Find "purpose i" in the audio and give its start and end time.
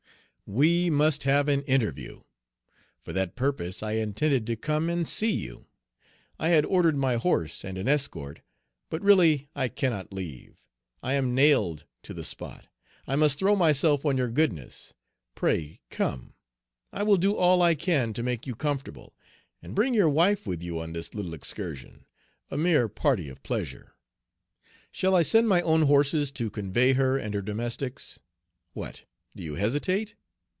3.37-3.93